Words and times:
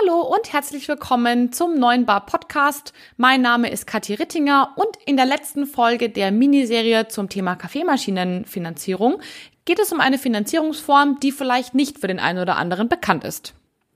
Hallo 0.00 0.20
und 0.20 0.52
herzlich 0.52 0.86
willkommen 0.86 1.50
zum 1.52 1.74
neuen 1.74 2.04
Bar 2.04 2.26
Podcast. 2.26 2.92
Mein 3.16 3.40
Name 3.40 3.70
ist 3.70 3.86
Kathi 3.86 4.14
Rittinger 4.14 4.74
und 4.76 4.88
in 5.06 5.16
der 5.16 5.26
letzten 5.26 5.66
Folge 5.66 6.08
der 6.10 6.30
Miniserie 6.30 7.08
zum 7.08 7.28
Thema 7.28 7.56
Kaffeemaschinenfinanzierung 7.56 9.20
geht 9.64 9.78
es 9.78 9.92
um 9.92 10.00
eine 10.00 10.18
Finanzierungsform, 10.18 11.18
die 11.20 11.32
vielleicht 11.32 11.74
nicht 11.74 11.98
für 11.98 12.06
den 12.06 12.20
einen 12.20 12.38
oder 12.38 12.56
anderen 12.56 12.88
bekannt 12.88 13.24
ist. 13.24 13.54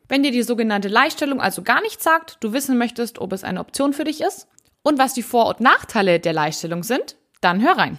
Wenn 0.08 0.22
dir 0.22 0.32
die 0.32 0.42
sogenannte 0.42 0.88
Leihstellung 0.88 1.40
also 1.40 1.62
gar 1.62 1.80
nichts 1.82 2.02
sagt, 2.02 2.38
du 2.40 2.52
wissen 2.52 2.78
möchtest, 2.78 3.18
ob 3.20 3.32
es 3.32 3.44
eine 3.44 3.60
Option 3.60 3.92
für 3.92 4.04
dich 4.04 4.22
ist 4.22 4.48
und 4.82 4.98
was 4.98 5.14
die 5.14 5.22
Vor- 5.22 5.48
und 5.48 5.60
Nachteile 5.60 6.18
der 6.18 6.32
Leihstellung 6.32 6.82
sind, 6.82 7.16
dann 7.40 7.62
hör 7.62 7.76
rein. 7.76 7.98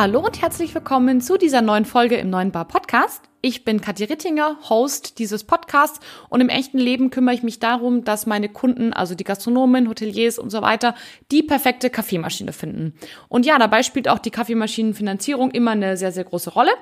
Hallo 0.00 0.20
und 0.20 0.40
herzlich 0.40 0.74
willkommen 0.74 1.20
zu 1.20 1.36
dieser 1.36 1.60
neuen 1.60 1.84
Folge 1.84 2.16
im 2.16 2.30
neuen 2.30 2.52
Bar 2.52 2.64
Podcast. 2.64 3.20
Ich 3.42 3.66
bin 3.66 3.82
Kathi 3.82 4.04
Rittinger, 4.04 4.56
Host 4.70 5.18
dieses 5.18 5.44
Podcasts 5.44 6.00
und 6.30 6.40
im 6.40 6.48
echten 6.48 6.78
Leben 6.78 7.10
kümmere 7.10 7.34
ich 7.34 7.42
mich 7.42 7.58
darum, 7.58 8.02
dass 8.02 8.24
meine 8.24 8.48
Kunden, 8.48 8.94
also 8.94 9.14
die 9.14 9.24
Gastronomen, 9.24 9.90
Hoteliers 9.90 10.38
und 10.38 10.48
so 10.48 10.62
weiter, 10.62 10.94
die 11.30 11.42
perfekte 11.42 11.90
Kaffeemaschine 11.90 12.54
finden. 12.54 12.94
Und 13.28 13.44
ja, 13.44 13.58
dabei 13.58 13.82
spielt 13.82 14.08
auch 14.08 14.18
die 14.18 14.30
Kaffeemaschinenfinanzierung 14.30 15.50
immer 15.50 15.72
eine 15.72 15.98
sehr, 15.98 16.12
sehr 16.12 16.24
große 16.24 16.48
Rolle. 16.48 16.72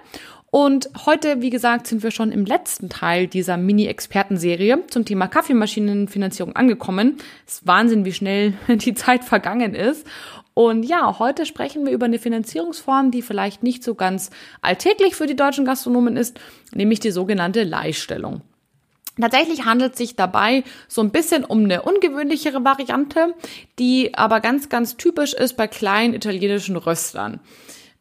Und 0.50 0.88
heute, 1.04 1.42
wie 1.42 1.50
gesagt, 1.50 1.88
sind 1.88 2.04
wir 2.04 2.12
schon 2.12 2.30
im 2.30 2.44
letzten 2.44 2.88
Teil 2.88 3.26
dieser 3.26 3.56
Mini-Expertenserie 3.56 4.86
zum 4.90 5.04
Thema 5.04 5.26
Kaffeemaschinenfinanzierung 5.26 6.54
angekommen. 6.54 7.16
Es 7.46 7.54
ist 7.54 7.66
Wahnsinn, 7.66 8.04
wie 8.04 8.12
schnell 8.12 8.54
die 8.68 8.94
Zeit 8.94 9.24
vergangen 9.24 9.74
ist. 9.74 10.06
Und 10.58 10.82
ja, 10.82 11.20
heute 11.20 11.46
sprechen 11.46 11.86
wir 11.86 11.92
über 11.92 12.06
eine 12.06 12.18
Finanzierungsform, 12.18 13.12
die 13.12 13.22
vielleicht 13.22 13.62
nicht 13.62 13.84
so 13.84 13.94
ganz 13.94 14.30
alltäglich 14.60 15.14
für 15.14 15.28
die 15.28 15.36
deutschen 15.36 15.64
Gastronomen 15.64 16.16
ist, 16.16 16.40
nämlich 16.72 16.98
die 16.98 17.12
sogenannte 17.12 17.62
Leihstellung. 17.62 18.40
Tatsächlich 19.20 19.66
handelt 19.66 19.92
es 19.92 19.98
sich 19.98 20.16
dabei 20.16 20.64
so 20.88 21.00
ein 21.00 21.12
bisschen 21.12 21.44
um 21.44 21.62
eine 21.62 21.82
ungewöhnlichere 21.82 22.64
Variante, 22.64 23.36
die 23.78 24.16
aber 24.16 24.40
ganz, 24.40 24.68
ganz 24.68 24.96
typisch 24.96 25.32
ist 25.32 25.56
bei 25.56 25.68
kleinen 25.68 26.12
italienischen 26.12 26.74
Röstern 26.74 27.38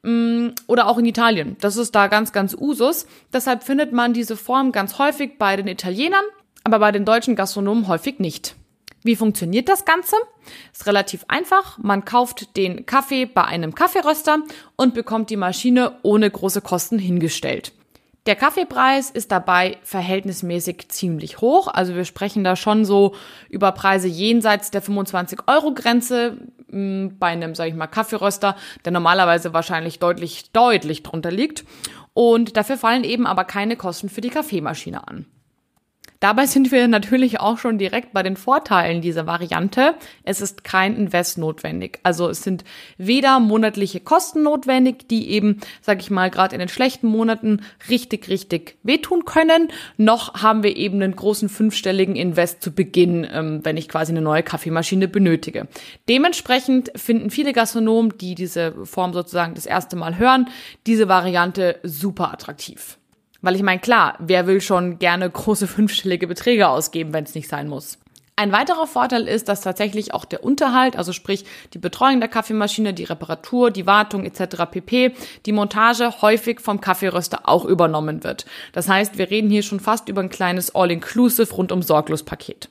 mm, 0.02 0.48
oder 0.66 0.88
auch 0.88 0.98
in 0.98 1.06
Italien. 1.06 1.58
Das 1.62 1.78
ist 1.78 1.94
da 1.94 2.08
ganz, 2.08 2.32
ganz 2.32 2.56
Usus. 2.60 3.06
Deshalb 3.32 3.62
findet 3.62 3.94
man 3.94 4.14
diese 4.14 4.36
Form 4.36 4.72
ganz 4.72 4.98
häufig 4.98 5.38
bei 5.38 5.58
den 5.58 5.68
Italienern, 5.68 6.26
aber 6.64 6.80
bei 6.80 6.92
den 6.92 7.06
deutschen 7.06 7.36
Gastronomen 7.36 7.88
häufig 7.88 8.18
nicht. 8.18 8.56
Wie 9.08 9.16
funktioniert 9.16 9.70
das 9.70 9.86
Ganze? 9.86 10.18
Ist 10.74 10.86
relativ 10.86 11.24
einfach. 11.30 11.78
Man 11.78 12.04
kauft 12.04 12.58
den 12.58 12.86
Kaffee 12.86 13.26
bei 13.26 13.46
einem 13.46 13.74
Kaffeeröster 13.74 14.40
und 14.76 14.94
bekommt 14.94 15.30
die 15.30 15.38
Maschine 15.38 15.94
ohne 16.04 16.30
große 16.30 16.60
Kosten 16.60 17.00
hingestellt. 17.00 17.72
Der 18.26 18.36
Kaffeepreis 18.36 19.10
ist 19.10 19.32
dabei 19.32 19.78
verhältnismäßig 19.84 20.90
ziemlich 20.90 21.40
hoch. 21.40 21.70
Also 21.70 21.96
wir 21.96 22.04
sprechen 22.04 22.44
da 22.44 22.58
schon 22.58 22.84
so 22.84 23.16
über 23.50 23.72
Preise 23.72 24.10
jenseits 24.10 24.72
der 24.72 24.82
25 24.82 25.40
Euro 25.48 25.74
Grenze 25.74 26.40
hm, 26.70 27.16
bei 27.18 27.28
einem, 27.28 27.56
sage 27.56 27.70
ich 27.70 27.76
mal, 27.78 27.88
Kaffeeröster, 27.88 28.58
der 28.84 28.92
normalerweise 28.92 29.54
wahrscheinlich 29.54 30.00
deutlich, 30.00 30.52
deutlich 30.52 31.02
drunter 31.04 31.32
liegt. 31.32 31.64
Und 32.14 32.58
dafür 32.58 32.76
fallen 32.76 33.06
eben 33.06 33.26
aber 33.26 33.46
keine 33.46 33.78
Kosten 33.78 34.10
für 34.10 34.20
die 34.20 34.32
Kaffeemaschine 34.32 35.08
an. 35.08 35.28
Dabei 36.20 36.48
sind 36.48 36.72
wir 36.72 36.88
natürlich 36.88 37.40
auch 37.40 37.58
schon 37.58 37.78
direkt 37.78 38.14
bei 38.14 38.24
den 38.24 38.38
Vorteilen 38.38 39.02
dieser 39.02 39.28
Variante. 39.28 39.96
Es 40.24 40.42
ist 40.42 40.64
kein 40.64 40.96
Invest 40.96 41.38
notwendig. 41.38 42.00
Also 42.04 42.30
es 42.30 42.42
sind 42.44 42.64
weder 42.98 43.40
monatliche 43.40 44.00
Kosten 44.00 44.44
notwendig, 44.44 45.08
die 45.08 45.30
eben, 45.30 45.60
sag 45.82 46.00
ich 46.00 46.10
mal, 46.10 46.32
gerade 46.32 46.56
in 46.56 46.60
den 46.60 46.70
schlechten 46.70 47.08
Monaten 47.08 47.62
richtig, 47.90 48.30
richtig 48.30 48.78
wehtun 48.84 49.26
können, 49.26 49.70
noch 49.98 50.42
haben 50.42 50.64
wir 50.64 50.76
eben 50.76 51.02
einen 51.02 51.16
großen 51.16 51.50
fünfstelligen 51.50 52.16
Invest 52.16 52.64
zu 52.64 52.72
Beginn, 52.72 53.28
ähm, 53.32 53.60
wenn 53.64 53.78
ich 53.78 53.90
quasi 53.90 54.12
eine 54.12 54.22
neue 54.22 54.44
Kaffeemaschine 54.44 55.08
benötige. 55.08 55.68
Dementsprechend 56.10 56.92
finden 56.96 57.30
viele 57.30 57.54
Gastronomen, 57.54 58.18
die 58.18 58.36
diese 58.36 58.74
Form 58.86 59.14
sozusagen 59.14 59.54
das 59.54 59.66
erste 59.66 59.96
Mal 59.96 60.18
hören, 60.18 60.50
diese 60.86 61.08
Variante 61.08 61.80
super 61.84 62.34
attraktiv. 62.34 62.98
Weil 63.42 63.56
ich 63.56 63.64
meine, 63.64 63.80
klar, 63.80 64.16
wer 64.20 64.48
will 64.48 64.62
schon 64.62 65.00
gerne 65.00 65.30
große 65.30 65.68
fünfstellige 65.78 66.28
Beträge 66.28 66.68
ausgeben, 66.68 67.14
wenn 67.14 67.24
es 67.24 67.36
nicht 67.36 67.50
sein 67.50 67.68
muss? 67.68 67.98
Ein 68.40 68.52
weiterer 68.52 68.86
Vorteil 68.86 69.28
ist, 69.28 69.50
dass 69.50 69.62
tatsächlich 69.62 70.14
auch 70.14 70.24
der 70.24 70.44
Unterhalt, 70.44 70.96
also 70.96 71.12
sprich 71.12 71.44
die 71.74 71.80
Betreuung 71.80 72.20
der 72.20 72.30
Kaffeemaschine, 72.30 72.94
die 72.94 73.06
Reparatur, 73.06 73.72
die 73.72 73.88
Wartung 73.88 74.26
etc. 74.26 74.66
pp, 74.70 75.16
die 75.48 75.52
Montage 75.52 76.22
häufig 76.22 76.60
vom 76.60 76.80
Kaffeeröster 76.80 77.50
auch 77.50 77.66
übernommen 77.66 78.24
wird. 78.24 78.46
Das 78.74 78.88
heißt, 78.88 79.18
wir 79.18 79.32
reden 79.32 79.50
hier 79.50 79.64
schon 79.64 79.80
fast 79.80 80.08
über 80.08 80.22
ein 80.22 80.30
kleines 80.30 80.76
All-Inclusive 80.76 81.52
rundum 81.52 81.82
sorglos 81.82 82.22
Paket. 82.22 82.70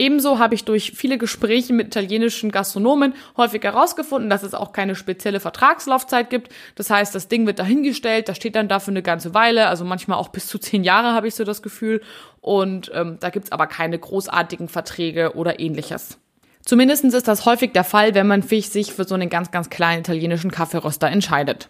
Ebenso 0.00 0.38
habe 0.38 0.54
ich 0.54 0.64
durch 0.64 0.92
viele 0.92 1.18
Gespräche 1.18 1.74
mit 1.74 1.88
italienischen 1.88 2.50
Gastronomen 2.50 3.12
häufig 3.36 3.62
herausgefunden, 3.62 4.30
dass 4.30 4.42
es 4.42 4.54
auch 4.54 4.72
keine 4.72 4.94
spezielle 4.94 5.40
Vertragslaufzeit 5.40 6.30
gibt. 6.30 6.50
Das 6.74 6.88
heißt, 6.88 7.14
das 7.14 7.28
Ding 7.28 7.46
wird 7.46 7.58
dahingestellt, 7.58 8.30
das 8.30 8.38
steht 8.38 8.54
dann 8.54 8.66
da 8.66 8.80
für 8.80 8.92
eine 8.92 9.02
ganze 9.02 9.34
Weile, 9.34 9.66
also 9.66 9.84
manchmal 9.84 10.16
auch 10.16 10.28
bis 10.28 10.46
zu 10.46 10.58
zehn 10.58 10.84
Jahre 10.84 11.12
habe 11.12 11.28
ich 11.28 11.34
so 11.34 11.44
das 11.44 11.60
Gefühl. 11.60 12.00
Und 12.40 12.90
ähm, 12.94 13.18
da 13.20 13.28
gibt's 13.28 13.52
aber 13.52 13.66
keine 13.66 13.98
großartigen 13.98 14.70
Verträge 14.70 15.34
oder 15.34 15.60
ähnliches. 15.60 16.16
Zumindest 16.64 17.04
ist 17.04 17.28
das 17.28 17.44
häufig 17.44 17.72
der 17.72 17.84
Fall, 17.84 18.14
wenn 18.14 18.26
man 18.26 18.40
sich 18.40 18.94
für 18.94 19.04
so 19.04 19.14
einen 19.14 19.28
ganz, 19.28 19.50
ganz 19.50 19.68
kleinen 19.68 20.00
italienischen 20.00 20.50
Kaffeeröster 20.50 21.08
entscheidet. 21.08 21.68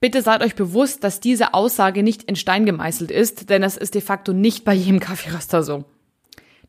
Bitte 0.00 0.20
seid 0.20 0.42
euch 0.42 0.54
bewusst, 0.54 1.02
dass 1.02 1.20
diese 1.20 1.54
Aussage 1.54 2.02
nicht 2.02 2.24
in 2.24 2.36
Stein 2.36 2.66
gemeißelt 2.66 3.10
ist, 3.10 3.48
denn 3.48 3.62
das 3.62 3.78
ist 3.78 3.94
de 3.94 4.02
facto 4.02 4.34
nicht 4.34 4.66
bei 4.66 4.74
jedem 4.74 5.00
Kaffeeröster 5.00 5.62
so. 5.62 5.86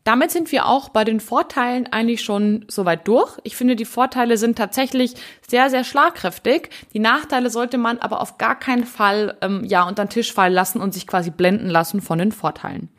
Damit 0.04 0.30
sind 0.30 0.52
wir 0.52 0.66
auch 0.66 0.90
bei 0.90 1.02
den 1.04 1.18
Vorteilen 1.18 1.86
eigentlich 1.86 2.22
schon 2.22 2.66
soweit 2.68 3.08
durch. 3.08 3.38
Ich 3.42 3.56
finde, 3.56 3.74
die 3.74 3.86
Vorteile 3.86 4.36
sind 4.36 4.56
tatsächlich 4.56 5.14
sehr, 5.48 5.70
sehr 5.70 5.82
schlagkräftig. 5.82 6.68
Die 6.92 6.98
Nachteile 6.98 7.48
sollte 7.48 7.78
man 7.78 7.98
aber 7.98 8.20
auf 8.20 8.36
gar 8.36 8.58
keinen 8.58 8.84
Fall 8.84 9.38
ähm, 9.40 9.64
ja 9.64 9.88
unter 9.88 10.04
den 10.04 10.10
Tisch 10.10 10.32
fallen 10.32 10.52
lassen 10.52 10.80
und 10.82 10.92
sich 10.92 11.06
quasi 11.06 11.30
blenden 11.30 11.70
lassen 11.70 12.02
von 12.02 12.18
den 12.18 12.32
Vorteilen. 12.32 12.90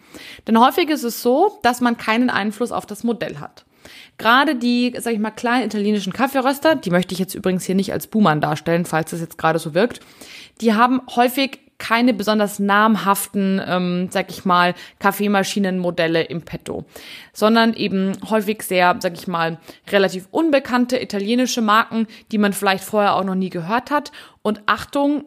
Denn 0.48 0.60
häufig 0.60 0.90
ist 0.90 1.04
es 1.04 1.22
so, 1.22 1.60
dass 1.62 1.80
man 1.80 1.98
keinen 1.98 2.32
Einfluss 2.32 2.72
auf 2.72 2.88
das 2.88 3.04
Modell 3.04 3.38
hat. 3.38 3.66
Gerade 4.18 4.56
die, 4.56 4.96
sag 4.98 5.14
ich 5.14 5.20
mal, 5.20 5.30
kleinen 5.30 5.66
italienischen 5.66 6.14
Kaffeeröster, 6.14 6.76
die 6.76 6.90
möchte 6.90 7.14
ich 7.14 7.20
jetzt 7.20 7.36
übrigens 7.36 7.66
hier 7.66 7.76
nicht 7.76 7.94
als 7.94 8.08
Buhmann 8.08 8.42
darstellen, 8.42 8.86
falls 8.86 9.12
das 9.12 9.20
jetzt 9.20 9.38
gerade 9.38 9.60
so 9.60 9.76
wirkt, 9.76 10.00
die 10.62 10.74
haben 10.74 11.02
häufig 11.16 11.60
keine 11.78 12.14
besonders 12.14 12.60
namhaften, 12.60 13.62
ähm, 13.66 14.08
sag 14.12 14.30
ich 14.30 14.46
mal, 14.46 14.74
Kaffeemaschinenmodelle 15.00 16.24
im 16.24 16.42
Petto, 16.42 16.86
sondern 17.34 17.74
eben 17.74 18.14
häufig 18.30 18.64
sehr, 18.64 18.96
sag 19.00 19.14
ich 19.14 19.28
mal, 19.28 19.60
relativ 19.90 20.28
unbekannte 20.32 21.02
italienische 21.02 21.62
Marken, 21.62 22.08
die 22.32 22.38
man 22.38 22.54
vielleicht 22.54 22.84
vorher 22.84 23.16
auch 23.16 23.24
noch 23.24 23.36
nie 23.36 23.50
gehört 23.50 23.92
hat. 23.92 24.12
Und 24.42 24.62
Achtung, 24.68 25.26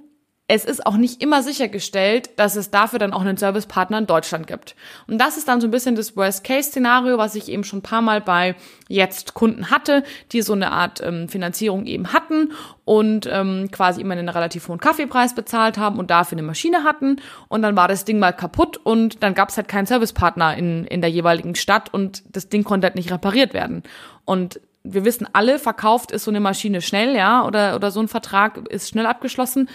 es 0.50 0.64
ist 0.64 0.86
auch 0.86 0.96
nicht 0.96 1.22
immer 1.22 1.42
sichergestellt, 1.42 2.30
dass 2.36 2.56
es 2.56 2.70
dafür 2.70 2.98
dann 2.98 3.12
auch 3.12 3.20
einen 3.20 3.36
Servicepartner 3.36 3.98
in 3.98 4.06
Deutschland 4.06 4.46
gibt. 4.46 4.76
Und 5.06 5.18
das 5.18 5.36
ist 5.36 5.46
dann 5.46 5.60
so 5.60 5.66
ein 5.66 5.70
bisschen 5.70 5.94
das 5.94 6.16
Worst-Case-Szenario, 6.16 7.18
was 7.18 7.34
ich 7.34 7.50
eben 7.50 7.64
schon 7.64 7.80
ein 7.80 7.82
paar 7.82 8.00
Mal 8.00 8.22
bei 8.22 8.56
jetzt 8.88 9.34
Kunden 9.34 9.70
hatte, 9.70 10.04
die 10.32 10.40
so 10.40 10.54
eine 10.54 10.72
Art 10.72 11.02
ähm, 11.04 11.28
Finanzierung 11.28 11.84
eben 11.84 12.14
hatten 12.14 12.52
und 12.86 13.28
ähm, 13.30 13.68
quasi 13.70 14.00
immer 14.00 14.14
einen 14.14 14.30
relativ 14.30 14.68
hohen 14.68 14.80
Kaffeepreis 14.80 15.34
bezahlt 15.34 15.76
haben 15.76 15.98
und 15.98 16.10
dafür 16.10 16.38
eine 16.38 16.46
Maschine 16.46 16.82
hatten. 16.82 17.20
Und 17.48 17.60
dann 17.60 17.76
war 17.76 17.86
das 17.86 18.06
Ding 18.06 18.18
mal 18.18 18.32
kaputt 18.32 18.78
und 18.78 19.22
dann 19.22 19.34
gab 19.34 19.50
es 19.50 19.58
halt 19.58 19.68
keinen 19.68 19.84
Servicepartner 19.84 20.56
in, 20.56 20.86
in 20.86 21.02
der 21.02 21.10
jeweiligen 21.10 21.56
Stadt 21.56 21.92
und 21.92 22.22
das 22.34 22.48
Ding 22.48 22.64
konnte 22.64 22.86
halt 22.86 22.94
nicht 22.94 23.12
repariert 23.12 23.52
werden. 23.52 23.82
Und 24.24 24.60
wir 24.82 25.04
wissen 25.04 25.28
alle, 25.32 25.58
verkauft 25.58 26.10
ist 26.10 26.24
so 26.24 26.30
eine 26.30 26.40
Maschine 26.40 26.80
schnell, 26.80 27.14
ja, 27.14 27.44
oder, 27.44 27.76
oder 27.76 27.90
so 27.90 28.00
ein 28.00 28.08
Vertrag 28.08 28.66
ist 28.68 28.88
schnell 28.88 29.06
abgeschlossen. 29.06 29.68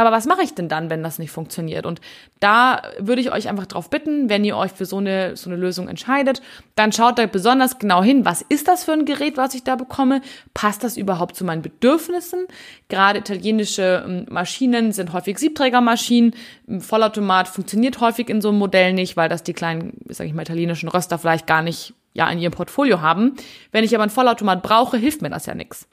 Aber 0.00 0.12
was 0.12 0.24
mache 0.24 0.42
ich 0.42 0.54
denn 0.54 0.70
dann, 0.70 0.88
wenn 0.88 1.02
das 1.02 1.18
nicht 1.18 1.30
funktioniert? 1.30 1.84
Und 1.84 2.00
da 2.40 2.80
würde 2.98 3.20
ich 3.20 3.32
euch 3.32 3.50
einfach 3.50 3.66
drauf 3.66 3.90
bitten, 3.90 4.30
wenn 4.30 4.44
ihr 4.44 4.56
euch 4.56 4.72
für 4.72 4.86
so 4.86 4.96
eine, 4.96 5.36
so 5.36 5.50
eine 5.50 5.58
Lösung 5.58 5.88
entscheidet, 5.88 6.40
dann 6.74 6.90
schaut 6.90 7.18
da 7.18 7.26
besonders 7.26 7.78
genau 7.78 8.02
hin, 8.02 8.24
was 8.24 8.40
ist 8.40 8.66
das 8.66 8.84
für 8.84 8.92
ein 8.92 9.04
Gerät, 9.04 9.36
was 9.36 9.54
ich 9.54 9.62
da 9.62 9.76
bekomme? 9.76 10.22
Passt 10.54 10.82
das 10.84 10.96
überhaupt 10.96 11.36
zu 11.36 11.44
meinen 11.44 11.60
Bedürfnissen? 11.60 12.46
Gerade 12.88 13.18
italienische 13.18 14.02
ähm, 14.06 14.26
Maschinen 14.30 14.92
sind 14.92 15.12
häufig 15.12 15.38
Siebträgermaschinen. 15.38 16.34
Vollautomat 16.78 17.48
funktioniert 17.48 18.00
häufig 18.00 18.30
in 18.30 18.40
so 18.40 18.48
einem 18.48 18.58
Modell 18.58 18.94
nicht, 18.94 19.18
weil 19.18 19.28
das 19.28 19.42
die 19.42 19.52
kleinen, 19.52 19.98
sag 20.08 20.26
ich 20.26 20.32
mal, 20.32 20.42
italienischen 20.42 20.88
Röster 20.88 21.18
vielleicht 21.18 21.46
gar 21.46 21.60
nicht 21.60 21.92
ja 22.14 22.28
in 22.30 22.38
ihrem 22.38 22.52
Portfolio 22.52 23.02
haben. 23.02 23.36
Wenn 23.70 23.84
ich 23.84 23.94
aber 23.94 24.04
ein 24.04 24.10
Vollautomat 24.10 24.62
brauche, 24.62 24.96
hilft 24.96 25.20
mir 25.20 25.30
das 25.30 25.44
ja 25.44 25.54
nichts. 25.54 25.86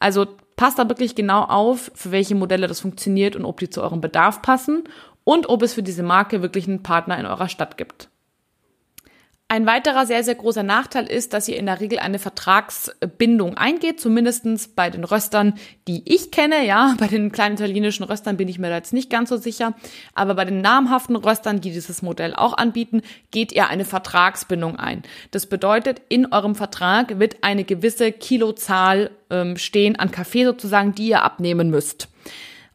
Also 0.00 0.26
passt 0.56 0.78
da 0.78 0.88
wirklich 0.88 1.14
genau 1.14 1.42
auf, 1.42 1.90
für 1.94 2.10
welche 2.10 2.34
Modelle 2.34 2.66
das 2.66 2.80
funktioniert 2.80 3.36
und 3.36 3.44
ob 3.44 3.60
die 3.60 3.70
zu 3.70 3.82
eurem 3.82 4.00
Bedarf 4.00 4.42
passen 4.42 4.84
und 5.24 5.48
ob 5.48 5.62
es 5.62 5.74
für 5.74 5.82
diese 5.82 6.02
Marke 6.02 6.42
wirklich 6.42 6.68
einen 6.68 6.82
Partner 6.82 7.18
in 7.18 7.26
eurer 7.26 7.48
Stadt 7.48 7.76
gibt. 7.76 8.08
Ein 9.52 9.66
weiterer 9.66 10.06
sehr, 10.06 10.24
sehr 10.24 10.34
großer 10.34 10.62
Nachteil 10.62 11.04
ist, 11.04 11.34
dass 11.34 11.46
ihr 11.46 11.58
in 11.58 11.66
der 11.66 11.78
Regel 11.78 11.98
eine 11.98 12.18
Vertragsbindung 12.18 13.54
eingeht, 13.54 14.00
zumindestens 14.00 14.68
bei 14.68 14.88
den 14.88 15.04
Röstern, 15.04 15.58
die 15.86 16.02
ich 16.06 16.30
kenne. 16.30 16.64
Ja, 16.64 16.94
bei 16.98 17.06
den 17.06 17.32
kleinen 17.32 17.56
italienischen 17.56 18.04
Röstern 18.04 18.38
bin 18.38 18.48
ich 18.48 18.58
mir 18.58 18.70
da 18.70 18.76
jetzt 18.76 18.94
nicht 18.94 19.10
ganz 19.10 19.28
so 19.28 19.36
sicher. 19.36 19.74
Aber 20.14 20.36
bei 20.36 20.46
den 20.46 20.62
namhaften 20.62 21.16
Röstern, 21.16 21.60
die 21.60 21.70
dieses 21.70 22.00
Modell 22.00 22.34
auch 22.34 22.54
anbieten, 22.56 23.02
geht 23.30 23.52
ihr 23.52 23.68
eine 23.68 23.84
Vertragsbindung 23.84 24.76
ein. 24.76 25.02
Das 25.32 25.44
bedeutet, 25.44 26.00
in 26.08 26.32
eurem 26.32 26.54
Vertrag 26.54 27.18
wird 27.18 27.36
eine 27.42 27.64
gewisse 27.64 28.10
Kilozahl 28.10 29.10
ähm, 29.28 29.58
stehen 29.58 29.96
an 29.96 30.10
Kaffee 30.10 30.46
sozusagen, 30.46 30.94
die 30.94 31.08
ihr 31.08 31.24
abnehmen 31.24 31.68
müsst. 31.68 32.08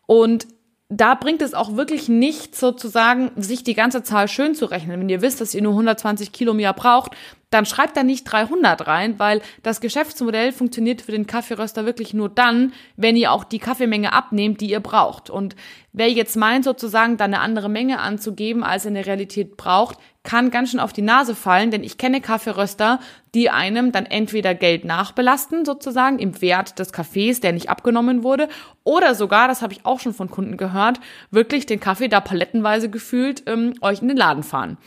Und 0.05 0.45
da 0.89 1.15
bringt 1.15 1.41
es 1.41 1.53
auch 1.53 1.75
wirklich 1.75 2.07
nichts 2.07 2.59
sozusagen, 2.59 3.31
sich 3.35 3.63
die 3.63 3.73
ganze 3.73 4.03
Zahl 4.03 4.27
schön 4.27 4.55
zu 4.55 4.65
rechnen. 4.65 4.99
Wenn 4.99 5.09
ihr 5.09 5.21
wisst, 5.21 5.41
dass 5.41 5.53
ihr 5.53 5.61
nur 5.61 5.73
120 5.73 6.31
Kilo 6.31 6.53
mehr 6.53 6.73
braucht, 6.73 7.11
dann 7.49 7.65
schreibt 7.65 7.95
da 7.95 8.03
nicht 8.03 8.25
300 8.25 8.87
rein, 8.87 9.19
weil 9.19 9.41
das 9.63 9.79
Geschäftsmodell 9.79 10.51
funktioniert 10.51 11.01
für 11.01 11.13
den 11.13 11.27
Kaffeeröster 11.27 11.85
wirklich 11.85 12.13
nur 12.13 12.29
dann, 12.29 12.73
wenn 12.97 13.15
ihr 13.15 13.31
auch 13.31 13.45
die 13.45 13.59
Kaffeemenge 13.59 14.11
abnehmt, 14.11 14.59
die 14.59 14.69
ihr 14.69 14.81
braucht. 14.81 15.29
Und 15.29 15.55
wer 15.93 16.09
jetzt 16.09 16.35
meint, 16.35 16.65
sozusagen 16.65 17.15
da 17.15 17.23
eine 17.23 17.39
andere 17.39 17.69
Menge 17.69 17.99
anzugeben, 17.99 18.63
als 18.63 18.83
er 18.83 18.89
in 18.89 18.95
der 18.95 19.05
Realität 19.05 19.55
braucht, 19.55 19.97
kann 20.23 20.51
ganz 20.51 20.71
schön 20.71 20.81
auf 20.81 20.91
die 20.91 21.01
Nase 21.01 21.35
fallen, 21.35 21.71
denn 21.71 21.85
ich 21.85 21.97
kenne 21.97 22.19
Kaffeeröster, 22.19 22.99
die 23.33 23.49
einem 23.49 23.93
dann 23.93 24.05
entweder 24.05 24.55
Geld 24.55 24.83
nachbelasten, 24.83 25.63
sozusagen 25.63 26.19
im 26.19 26.41
Wert 26.41 26.79
des 26.79 26.91
Kaffees, 26.91 27.39
der 27.39 27.53
nicht 27.53 27.69
abgenommen 27.69 28.23
wurde, 28.23 28.49
oder 28.83 29.15
sogar, 29.15 29.47
das 29.47 29.61
habe 29.61 29.71
ich 29.71 29.85
auch 29.85 30.01
schon 30.01 30.13
von 30.13 30.29
Kunden 30.29 30.57
gehört, 30.57 30.99
wirklich 31.31 31.65
den 31.65 31.79
Kaffee 31.79 32.09
da 32.09 32.19
palettenweise 32.19 32.89
gefühlt 32.89 33.43
ähm, 33.45 33.75
euch 33.79 34.01
in 34.01 34.09
den 34.09 34.17
Laden 34.17 34.43
fahren. 34.43 34.77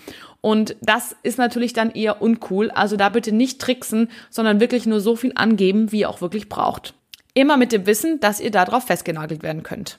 Und 0.40 0.76
das 0.80 1.14
ist 1.22 1.38
natürlich 1.38 1.72
dann 1.72 1.90
eher 1.90 2.22
uncool. 2.22 2.70
Also 2.70 2.96
da 2.96 3.08
bitte 3.08 3.32
nicht 3.32 3.60
tricksen, 3.60 4.08
sondern 4.30 4.60
wirklich 4.60 4.86
nur 4.86 5.00
so 5.00 5.16
viel 5.16 5.32
angeben, 5.34 5.92
wie 5.92 6.00
ihr 6.00 6.10
auch 6.10 6.20
wirklich 6.20 6.48
braucht. 6.48 6.94
Immer 7.34 7.56
mit 7.56 7.72
dem 7.72 7.86
Wissen, 7.86 8.20
dass 8.20 8.40
ihr 8.40 8.50
darauf 8.50 8.84
festgenagelt 8.84 9.42
werden 9.42 9.62
könnt. 9.62 9.98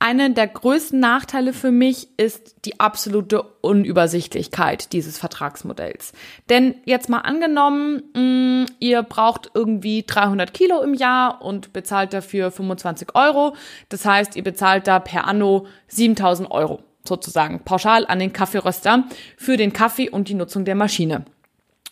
Einer 0.00 0.28
der 0.28 0.48
größten 0.48 1.00
Nachteile 1.00 1.54
für 1.54 1.70
mich 1.70 2.08
ist 2.18 2.66
die 2.66 2.78
absolute 2.78 3.42
Unübersichtlichkeit 3.62 4.92
dieses 4.92 5.16
Vertragsmodells. 5.16 6.12
Denn 6.50 6.74
jetzt 6.84 7.08
mal 7.08 7.20
angenommen, 7.20 8.02
mm, 8.12 8.66
ihr 8.80 9.02
braucht 9.02 9.52
irgendwie 9.54 10.04
300 10.06 10.52
Kilo 10.52 10.82
im 10.82 10.92
Jahr 10.92 11.40
und 11.40 11.72
bezahlt 11.72 12.12
dafür 12.12 12.50
25 12.50 13.14
Euro. 13.14 13.56
Das 13.88 14.04
heißt, 14.04 14.36
ihr 14.36 14.44
bezahlt 14.44 14.88
da 14.88 14.98
per 14.98 15.26
Anno 15.26 15.66
7000 15.88 16.50
Euro 16.50 16.82
sozusagen 17.06 17.60
pauschal 17.64 18.06
an 18.06 18.18
den 18.18 18.32
Kaffeeröster 18.32 19.04
für 19.36 19.56
den 19.56 19.72
Kaffee 19.72 20.10
und 20.10 20.28
die 20.28 20.34
Nutzung 20.34 20.64
der 20.64 20.74
Maschine. 20.74 21.24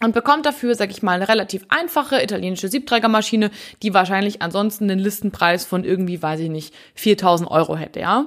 Und 0.03 0.15
bekommt 0.15 0.47
dafür, 0.47 0.75
sag 0.75 0.91
ich 0.91 1.03
mal, 1.03 1.13
eine 1.13 1.29
relativ 1.29 1.65
einfache 1.69 2.21
italienische 2.21 2.69
Siebträgermaschine, 2.69 3.51
die 3.83 3.95
wahrscheinlich 3.95 4.43
ansonsten 4.43 4.91
einen 4.91 4.99
Listenpreis 4.99 5.65
von 5.65 5.85
irgendwie, 5.85 6.21
weiß 6.21 6.41
ich 6.41 6.51
nicht, 6.51 6.75
4000 6.95 7.49
Euro 7.49 7.77
hätte, 7.77 8.01
ja. 8.01 8.27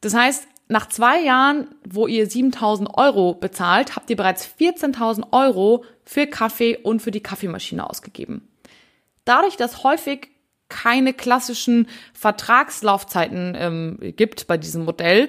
Das 0.00 0.14
heißt, 0.14 0.46
nach 0.68 0.88
zwei 0.88 1.20
Jahren, 1.20 1.66
wo 1.84 2.06
ihr 2.06 2.30
7000 2.30 2.96
Euro 2.96 3.34
bezahlt, 3.34 3.96
habt 3.96 4.08
ihr 4.08 4.16
bereits 4.16 4.48
14.000 4.58 5.32
Euro 5.32 5.84
für 6.04 6.26
Kaffee 6.26 6.76
und 6.76 7.02
für 7.02 7.10
die 7.10 7.22
Kaffeemaschine 7.22 7.90
ausgegeben. 7.90 8.48
Dadurch, 9.24 9.56
dass 9.56 9.82
häufig 9.82 10.28
keine 10.68 11.12
klassischen 11.12 11.88
Vertragslaufzeiten 12.14 13.56
ähm, 13.58 13.98
gibt 14.16 14.46
bei 14.46 14.56
diesem 14.56 14.84
Modell, 14.84 15.28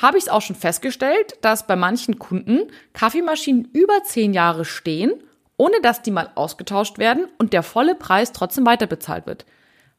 habe 0.00 0.18
ich 0.18 0.24
es 0.24 0.28
auch 0.30 0.42
schon 0.42 0.56
festgestellt, 0.56 1.38
dass 1.42 1.66
bei 1.66 1.76
manchen 1.76 2.18
Kunden 2.18 2.70
Kaffeemaschinen 2.92 3.68
über 3.72 4.02
zehn 4.04 4.32
Jahre 4.32 4.64
stehen, 4.64 5.12
ohne 5.56 5.80
dass 5.82 6.02
die 6.02 6.10
mal 6.10 6.30
ausgetauscht 6.34 6.98
werden 6.98 7.28
und 7.38 7.52
der 7.52 7.62
volle 7.62 7.94
Preis 7.94 8.32
trotzdem 8.32 8.66
weiterbezahlt 8.66 9.26
wird. 9.26 9.44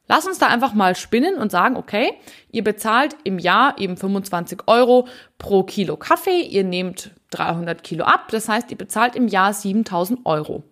Lass 0.08 0.26
uns 0.26 0.38
da 0.38 0.48
einfach 0.48 0.74
mal 0.74 0.96
spinnen 0.96 1.36
und 1.36 1.52
sagen, 1.52 1.76
okay, 1.76 2.14
ihr 2.50 2.64
bezahlt 2.64 3.16
im 3.22 3.38
Jahr 3.38 3.78
eben 3.78 3.96
25 3.96 4.60
Euro 4.66 5.06
pro 5.38 5.62
Kilo 5.62 5.96
Kaffee, 5.96 6.42
ihr 6.42 6.64
nehmt 6.64 7.12
300 7.30 7.84
Kilo 7.84 8.04
ab, 8.04 8.28
das 8.30 8.48
heißt, 8.48 8.70
ihr 8.72 8.76
bezahlt 8.76 9.14
im 9.14 9.28
Jahr 9.28 9.54
7000 9.54 10.26
Euro. 10.26 10.64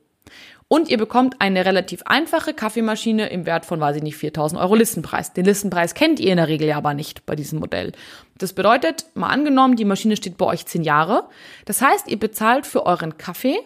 Und 0.72 0.88
ihr 0.88 0.98
bekommt 0.98 1.40
eine 1.40 1.64
relativ 1.64 2.02
einfache 2.04 2.54
Kaffeemaschine 2.54 3.28
im 3.30 3.44
Wert 3.44 3.66
von, 3.66 3.80
weiß 3.80 3.96
ich 3.96 4.04
nicht, 4.04 4.16
4000 4.16 4.60
Euro 4.60 4.76
Listenpreis. 4.76 5.32
Den 5.32 5.44
Listenpreis 5.44 5.94
kennt 5.94 6.20
ihr 6.20 6.30
in 6.30 6.36
der 6.36 6.46
Regel 6.46 6.68
ja 6.68 6.76
aber 6.76 6.94
nicht 6.94 7.26
bei 7.26 7.34
diesem 7.34 7.58
Modell. 7.58 7.90
Das 8.38 8.52
bedeutet, 8.52 9.04
mal 9.14 9.30
angenommen, 9.30 9.74
die 9.74 9.84
Maschine 9.84 10.16
steht 10.16 10.38
bei 10.38 10.46
euch 10.46 10.66
10 10.66 10.84
Jahre. 10.84 11.28
Das 11.64 11.82
heißt, 11.82 12.06
ihr 12.06 12.20
bezahlt 12.20 12.68
für 12.68 12.86
euren 12.86 13.18
Kaffee 13.18 13.58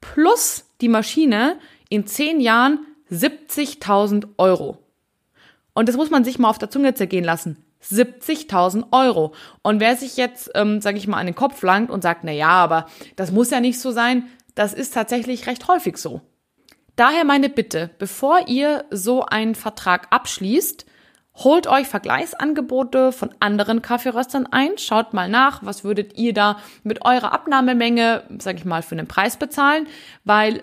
plus 0.00 0.64
die 0.80 0.86
Maschine 0.86 1.58
in 1.88 2.06
10 2.06 2.38
Jahren 2.38 2.86
70.000 3.10 4.28
Euro. 4.38 4.78
Und 5.72 5.88
das 5.88 5.96
muss 5.96 6.10
man 6.10 6.22
sich 6.22 6.38
mal 6.38 6.50
auf 6.50 6.58
der 6.58 6.70
Zunge 6.70 6.94
zergehen 6.94 7.24
lassen. 7.24 7.56
70.000 7.82 8.92
Euro. 8.92 9.34
Und 9.62 9.80
wer 9.80 9.96
sich 9.96 10.16
jetzt, 10.16 10.52
ähm, 10.54 10.80
sage 10.80 10.98
ich 10.98 11.08
mal, 11.08 11.18
an 11.18 11.26
den 11.26 11.34
Kopf 11.34 11.60
langt 11.64 11.90
und 11.90 12.02
sagt, 12.02 12.22
na 12.22 12.30
ja, 12.30 12.50
aber 12.50 12.86
das 13.16 13.32
muss 13.32 13.50
ja 13.50 13.58
nicht 13.58 13.80
so 13.80 13.90
sein, 13.90 14.28
das 14.54 14.72
ist 14.72 14.94
tatsächlich 14.94 15.48
recht 15.48 15.66
häufig 15.66 15.96
so. 15.96 16.20
Daher 16.96 17.24
meine 17.24 17.48
Bitte, 17.48 17.90
bevor 17.98 18.46
ihr 18.46 18.84
so 18.90 19.24
einen 19.24 19.54
Vertrag 19.54 20.06
abschließt, 20.10 20.86
holt 21.36 21.66
euch 21.66 21.88
Vergleichsangebote 21.88 23.10
von 23.10 23.34
anderen 23.40 23.82
Kaffeeröstern 23.82 24.46
ein, 24.46 24.78
schaut 24.78 25.12
mal 25.12 25.28
nach, 25.28 25.64
was 25.64 25.82
würdet 25.82 26.16
ihr 26.16 26.32
da 26.32 26.58
mit 26.84 27.04
eurer 27.04 27.32
Abnahmemenge, 27.32 28.22
sage 28.38 28.58
ich 28.58 28.64
mal, 28.64 28.82
für 28.82 28.94
einen 28.94 29.08
Preis 29.08 29.36
bezahlen, 29.36 29.88
weil 30.22 30.62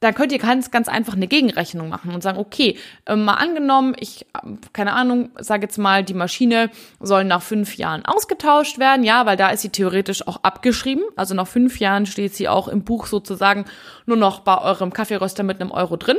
dann 0.00 0.14
könnt 0.14 0.32
ihr 0.32 0.38
ganz, 0.38 0.70
ganz 0.70 0.88
einfach 0.88 1.14
eine 1.14 1.28
Gegenrechnung 1.28 1.90
machen 1.90 2.14
und 2.14 2.22
sagen, 2.22 2.38
okay, 2.38 2.78
äh, 3.04 3.16
mal 3.16 3.34
angenommen, 3.34 3.94
ich, 3.98 4.26
keine 4.72 4.94
Ahnung, 4.94 5.30
sage 5.38 5.62
jetzt 5.62 5.76
mal, 5.76 6.02
die 6.02 6.14
Maschine 6.14 6.70
soll 7.00 7.24
nach 7.24 7.42
fünf 7.42 7.76
Jahren 7.76 8.04
ausgetauscht 8.06 8.78
werden, 8.78 9.04
ja, 9.04 9.26
weil 9.26 9.36
da 9.36 9.50
ist 9.50 9.60
sie 9.60 9.68
theoretisch 9.68 10.26
auch 10.26 10.42
abgeschrieben. 10.42 11.04
Also 11.16 11.34
nach 11.34 11.46
fünf 11.46 11.78
Jahren 11.78 12.06
steht 12.06 12.34
sie 12.34 12.48
auch 12.48 12.66
im 12.66 12.82
Buch 12.82 13.06
sozusagen 13.06 13.66
nur 14.06 14.16
noch 14.16 14.40
bei 14.40 14.58
eurem 14.58 14.92
Kaffeeröster 14.92 15.42
mit 15.42 15.60
einem 15.60 15.70
Euro 15.70 15.96
drin. 15.96 16.16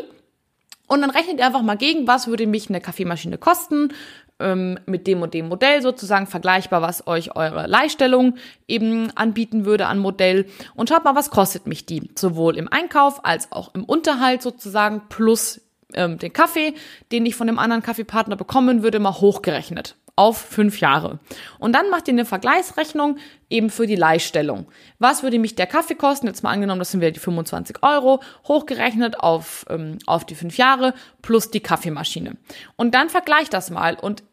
Und 0.91 0.99
dann 0.99 1.09
rechnet 1.09 1.39
ihr 1.39 1.45
einfach 1.45 1.61
mal 1.61 1.77
gegen, 1.77 2.05
was 2.05 2.27
würde 2.27 2.45
mich 2.45 2.67
eine 2.67 2.81
Kaffeemaschine 2.81 3.37
kosten, 3.37 3.93
ähm, 4.41 4.79
mit 4.85 5.07
dem 5.07 5.21
und 5.21 5.33
dem 5.33 5.47
Modell 5.47 5.81
sozusagen 5.81 6.27
vergleichbar, 6.27 6.81
was 6.81 7.07
euch 7.07 7.35
eure 7.35 7.67
Leihstellung 7.67 8.35
eben 8.67 9.11
anbieten 9.15 9.65
würde 9.65 9.87
an 9.87 9.99
Modell. 9.99 10.45
Und 10.75 10.89
schaut 10.89 11.03
mal, 11.03 11.15
was 11.15 11.29
kostet 11.29 11.67
mich 11.67 11.85
die? 11.85 12.09
Sowohl 12.17 12.57
im 12.57 12.67
Einkauf 12.67 13.25
als 13.25 13.51
auch 13.51 13.73
im 13.73 13.83
Unterhalt 13.83 14.41
sozusagen 14.41 15.03
plus 15.09 15.61
ähm, 15.93 16.17
den 16.17 16.33
Kaffee, 16.33 16.73
den 17.11 17.25
ich 17.25 17.35
von 17.35 17.47
dem 17.47 17.59
anderen 17.59 17.83
Kaffeepartner 17.83 18.35
bekommen 18.35 18.83
würde, 18.83 18.99
mal 18.99 19.13
hochgerechnet 19.13 19.95
auf 20.15 20.37
fünf 20.37 20.79
Jahre. 20.79 21.19
Und 21.57 21.73
dann 21.73 21.89
macht 21.89 22.07
ihr 22.07 22.13
eine 22.13 22.25
Vergleichsrechnung 22.25 23.17
eben 23.49 23.69
für 23.69 23.87
die 23.87 23.95
Leihstellung. 23.95 24.67
Was 24.99 25.23
würde 25.23 25.39
mich 25.39 25.55
der 25.55 25.67
Kaffee 25.67 25.95
kosten? 25.95 26.27
Jetzt 26.27 26.43
mal 26.43 26.51
angenommen, 26.51 26.79
das 26.79 26.91
sind 26.91 27.01
wieder 27.01 27.11
die 27.11 27.19
25 27.19 27.81
Euro, 27.81 28.19
hochgerechnet 28.47 29.19
auf, 29.19 29.65
ähm, 29.69 29.97
auf 30.05 30.25
die 30.25 30.35
fünf 30.35 30.57
Jahre 30.57 30.93
plus 31.21 31.49
die 31.49 31.61
Kaffeemaschine. 31.61 32.37
Und 32.75 32.93
dann 32.93 33.09
vergleicht 33.09 33.53
das 33.53 33.71
mal. 33.71 33.95
Und 33.95 34.23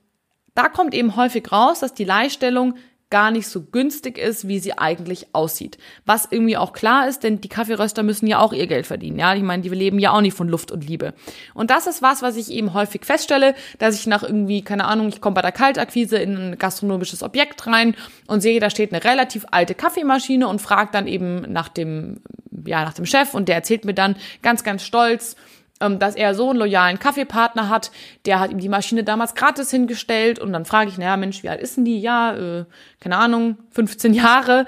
da 0.59 0.69
kommt 0.69 0.93
eben 0.93 1.15
häufig 1.15 1.53
raus, 1.53 1.81
dass 1.81 1.95
die 1.95 2.05
Leihstellung 2.05 2.75
gar 3.11 3.31
nicht 3.31 3.47
so 3.47 3.63
günstig 3.63 4.19
ist, 4.19 4.49
wie 4.49 4.59
sie 4.59 4.77
eigentlich 4.77 5.29
aussieht. 5.33 5.79
Was 6.05 6.29
irgendwie 6.31 6.59
auch 6.59 6.73
klar 6.73 7.09
ist, 7.09 7.23
denn 7.23 7.41
die 7.41 7.49
Kaffeeröster 7.49 8.03
müssen 8.03 8.27
ja 8.27 8.41
auch 8.41 8.53
ihr 8.53 8.67
Geld 8.67 8.87
verdienen. 8.87 9.19
Ja, 9.19 9.35
ich 9.35 9.43
meine, 9.43 9.63
die 9.63 9.71
leben 9.71 9.99
ja 9.99 10.11
auch 10.11 10.21
nicht 10.21 10.37
von 10.37 10.49
Luft 10.49 10.71
und 10.71 10.87
Liebe. 10.87 11.15
Und 11.55 11.71
das 11.71 11.87
ist 11.87 12.03
was, 12.03 12.21
was 12.21 12.37
ich 12.37 12.51
eben 12.51 12.75
häufig 12.75 13.07
feststelle, 13.07 13.55
dass 13.79 13.95
ich 13.95 14.07
nach 14.07 14.25
irgendwie, 14.25 14.63
keine 14.63 14.85
Ahnung, 14.85 15.09
ich 15.09 15.21
komme 15.21 15.35
bei 15.35 15.43
der 15.43 15.53
Kaltakquise 15.53 16.19
in 16.19 16.37
ein 16.37 16.59
gastronomisches 16.59 17.23
Objekt 17.23 17.67
rein 17.67 17.95
und 18.27 18.41
sehe, 18.41 18.61
da 18.61 18.69
steht 18.69 18.93
eine 18.93 19.03
relativ 19.05 19.47
alte 19.53 19.75
Kaffeemaschine 19.75 20.47
und 20.47 20.61
frage 20.61 20.91
dann 20.93 21.07
eben 21.07 21.51
nach 21.51 21.69
dem, 21.69 22.21
ja, 22.67 22.85
nach 22.85 22.95
dem 22.95 23.07
Chef 23.07 23.33
und 23.33 23.49
der 23.49 23.55
erzählt 23.55 23.87
mir 23.87 23.95
dann 23.95 24.17
ganz, 24.43 24.65
ganz 24.65 24.83
stolz, 24.83 25.37
dass 25.79 26.17
er 26.17 26.35
so 26.35 26.51
einen 26.51 26.59
loyalen 26.59 26.99
Kaffeepartner 26.99 27.69
hat, 27.69 27.91
der 28.27 28.41
hat 28.41 28.51
ihm 28.51 28.59
die 28.59 28.69
Maschine 28.69 29.05
damals 29.05 29.35
gratis 29.35 29.71
hingestellt 29.71 30.39
und 30.39 30.53
dann 30.53 30.65
frage 30.65 30.91
ich, 30.91 30.99
naja 30.99 31.17
Mensch, 31.17 31.43
wie 31.43 31.49
alt 31.49 31.61
ist 31.61 31.77
denn 31.77 31.85
die? 31.85 32.01
Ja, 32.01 32.35
äh, 32.35 32.65
keine 33.01 33.17
Ahnung, 33.17 33.59
15 33.71 34.15
Jahre. 34.15 34.67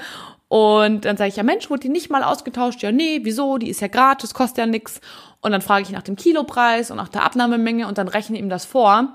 Und 0.48 1.04
dann 1.04 1.16
sage 1.16 1.28
ich, 1.28 1.36
ja 1.36 1.44
Mensch, 1.44 1.70
wurde 1.70 1.82
die 1.82 1.88
nicht 1.88 2.10
mal 2.10 2.24
ausgetauscht? 2.24 2.82
Ja, 2.82 2.90
nee, 2.90 3.20
wieso? 3.22 3.58
Die 3.58 3.70
ist 3.70 3.80
ja 3.80 3.88
gratis, 3.88 4.34
kostet 4.34 4.58
ja 4.58 4.66
nix. 4.66 5.00
Und 5.40 5.52
dann 5.52 5.62
frage 5.62 5.84
ich 5.84 5.90
nach 5.90 6.02
dem 6.02 6.16
Kilopreis 6.16 6.90
und 6.90 6.96
nach 6.96 7.08
der 7.08 7.24
Abnahmemenge 7.24 7.86
und 7.86 7.98
dann 7.98 8.08
rechne 8.08 8.38
ihm 8.38 8.48
das 8.48 8.64
vor. 8.64 9.14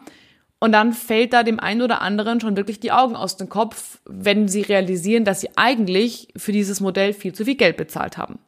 Und 0.60 0.72
dann 0.72 0.94
fällt 0.94 1.34
da 1.34 1.44
dem 1.44 1.60
einen 1.60 1.82
oder 1.82 2.02
anderen 2.02 2.40
schon 2.40 2.56
wirklich 2.56 2.80
die 2.80 2.92
Augen 2.92 3.16
aus 3.16 3.38
dem 3.38 3.50
Kopf, 3.50 4.00
wenn 4.06 4.48
sie 4.48 4.62
realisieren, 4.62 5.26
dass 5.26 5.42
sie 5.42 5.50
eigentlich 5.58 6.30
für 6.38 6.52
dieses 6.52 6.80
Modell 6.80 7.14
viel 7.14 7.34
zu 7.34 7.46
viel 7.46 7.56
Geld 7.56 7.78
bezahlt 7.78 8.18
haben. 8.18 8.40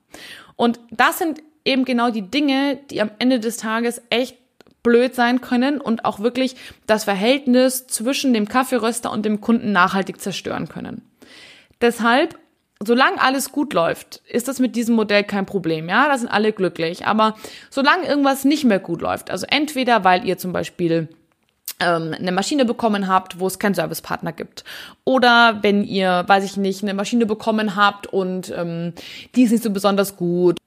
Und 0.56 0.80
das 0.90 1.20
sind 1.20 1.44
eben 1.68 1.86
genau 1.86 2.10
die 2.10 2.24
Dinge, 2.24 2.80
die 2.90 3.02
am 3.02 3.12
Ende 3.20 3.40
des 3.40 3.58
Tages 3.58 4.02
echt 4.10 4.38
blöd 4.84 5.14
sein 5.14 5.42
können 5.42 5.82
und 5.82 6.06
auch 6.06 6.20
wirklich 6.20 6.56
das 6.88 7.04
Verhältnis 7.04 7.88
zwischen 7.88 8.34
dem 8.34 8.48
Kaffeeröster 8.48 9.12
und 9.12 9.26
dem 9.26 9.42
Kunden 9.42 9.72
nachhaltig 9.72 10.22
zerstören 10.22 10.70
können. 10.70 11.02
Deshalb 11.82 12.38
solange 12.84 13.20
alles 13.22 13.52
gut 13.52 13.74
läuft, 13.74 14.22
ist 14.30 14.48
das 14.48 14.60
mit 14.60 14.76
diesem 14.76 14.96
Modell 14.96 15.24
kein 15.24 15.46
Problem. 15.46 15.90
Ja, 15.90 16.08
da 16.08 16.18
sind 16.18 16.30
alle 16.30 16.54
glücklich. 16.54 17.06
Aber 17.06 17.36
solange 17.70 18.08
irgendwas 18.08 18.46
nicht 18.46 18.66
mehr 18.66 18.80
gut 18.80 19.02
läuft, 19.02 19.32
also 19.32 19.46
entweder 19.50 20.04
weil 20.04 20.26
ihr 20.26 20.38
zum 20.38 20.54
Beispiel 20.54 21.10
ähm, 21.80 22.14
eine 22.18 22.32
Maschine 22.32 22.66
bekommen 22.66 23.08
habt, 23.08 23.40
wo 23.40 23.48
es 23.48 23.60
keinen 23.60 23.74
Servicepartner 23.74 24.32
gibt. 24.32 24.64
Oder 25.04 25.60
wenn 25.62 25.84
ihr, 25.84 26.24
weiß 26.28 26.44
ich 26.44 26.58
nicht, 26.58 26.84
eine 26.84 26.94
Maschine 26.94 27.26
bekommen 27.26 27.76
habt 27.76 28.08
und 28.08 28.54
ähm, 28.56 28.94
die 29.36 29.44
ist 29.44 29.52
nicht 29.52 29.64
so 29.64 29.72
besonders 29.72 30.16
gut. 30.16 30.58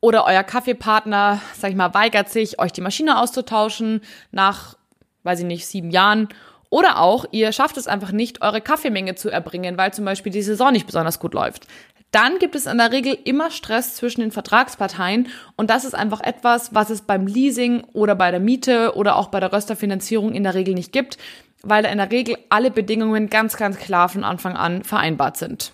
Oder 0.00 0.24
euer 0.26 0.44
Kaffeepartner, 0.44 1.40
sag 1.56 1.70
ich 1.70 1.76
mal, 1.76 1.92
weigert 1.94 2.28
sich, 2.28 2.60
euch 2.60 2.72
die 2.72 2.80
Maschine 2.80 3.18
auszutauschen 3.18 4.00
nach, 4.30 4.76
weiß 5.24 5.40
ich 5.40 5.46
nicht, 5.46 5.66
sieben 5.66 5.90
Jahren 5.90 6.28
oder 6.70 7.00
auch, 7.00 7.24
ihr 7.30 7.52
schafft 7.52 7.76
es 7.78 7.86
einfach 7.86 8.12
nicht, 8.12 8.42
eure 8.42 8.60
Kaffeemenge 8.60 9.14
zu 9.14 9.30
erbringen, 9.30 9.78
weil 9.78 9.92
zum 9.92 10.04
Beispiel 10.04 10.32
die 10.32 10.42
Saison 10.42 10.72
nicht 10.72 10.86
besonders 10.86 11.18
gut 11.18 11.34
läuft. 11.34 11.66
Dann 12.10 12.38
gibt 12.38 12.54
es 12.54 12.66
in 12.66 12.78
der 12.78 12.92
Regel 12.92 13.18
immer 13.24 13.50
Stress 13.50 13.96
zwischen 13.96 14.22
den 14.22 14.32
Vertragsparteien 14.32 15.28
und 15.56 15.68
das 15.68 15.84
ist 15.84 15.94
einfach 15.94 16.20
etwas, 16.20 16.74
was 16.74 16.90
es 16.90 17.02
beim 17.02 17.26
Leasing 17.26 17.84
oder 17.92 18.14
bei 18.14 18.30
der 18.30 18.40
Miete 18.40 18.96
oder 18.96 19.16
auch 19.16 19.28
bei 19.28 19.40
der 19.40 19.52
Rösterfinanzierung 19.52 20.32
in 20.32 20.42
der 20.42 20.54
Regel 20.54 20.74
nicht 20.74 20.92
gibt, 20.92 21.18
weil 21.62 21.82
da 21.82 21.90
in 21.90 21.98
der 21.98 22.10
Regel 22.10 22.38
alle 22.48 22.70
Bedingungen 22.70 23.28
ganz, 23.28 23.56
ganz 23.56 23.78
klar 23.78 24.08
von 24.08 24.24
Anfang 24.24 24.56
an 24.56 24.84
vereinbart 24.84 25.36
sind. 25.36 25.72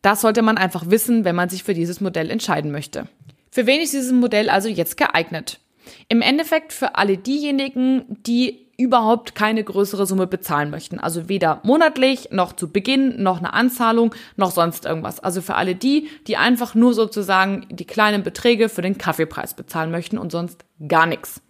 Das 0.00 0.20
sollte 0.20 0.42
man 0.42 0.58
einfach 0.58 0.90
wissen, 0.90 1.24
wenn 1.24 1.36
man 1.36 1.48
sich 1.48 1.62
für 1.62 1.74
dieses 1.74 2.00
Modell 2.00 2.30
entscheiden 2.30 2.72
möchte. 2.72 3.06
Für 3.54 3.66
wen 3.66 3.82
ist 3.82 3.92
dieses 3.92 4.12
Modell 4.12 4.48
also 4.48 4.70
jetzt 4.70 4.96
geeignet? 4.96 5.60
Im 6.08 6.22
Endeffekt 6.22 6.72
für 6.72 6.94
alle 6.94 7.18
diejenigen, 7.18 8.04
die 8.08 8.66
überhaupt 8.78 9.34
keine 9.34 9.62
größere 9.62 10.06
Summe 10.06 10.26
bezahlen 10.26 10.70
möchten. 10.70 10.98
Also 10.98 11.28
weder 11.28 11.60
monatlich, 11.62 12.30
noch 12.30 12.54
zu 12.54 12.72
Beginn, 12.72 13.22
noch 13.22 13.38
eine 13.38 13.52
Anzahlung, 13.52 14.14
noch 14.36 14.52
sonst 14.52 14.86
irgendwas. 14.86 15.20
Also 15.20 15.42
für 15.42 15.54
alle 15.56 15.74
die, 15.74 16.08
die 16.26 16.38
einfach 16.38 16.74
nur 16.74 16.94
sozusagen 16.94 17.66
die 17.68 17.84
kleinen 17.84 18.22
Beträge 18.22 18.70
für 18.70 18.80
den 18.80 18.96
Kaffeepreis 18.96 19.52
bezahlen 19.52 19.90
möchten 19.90 20.16
und 20.16 20.32
sonst 20.32 20.64
gar 20.88 21.04
nichts. 21.04 21.42